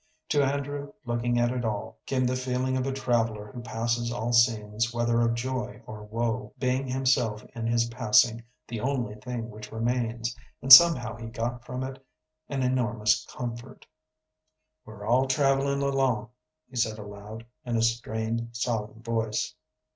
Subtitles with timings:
[0.29, 4.33] To Andrew, looking at it all, came the feeling of a traveller who passes all
[4.33, 9.71] scenes whether of joy or woe, being himself in his passing the one thing which
[9.71, 12.03] remains, and somehow he got from it
[12.49, 13.85] an enormous comfort.
[14.85, 16.29] "We're all travellin' along,"
[16.67, 19.53] he said aloud, in a strained, solemn voice.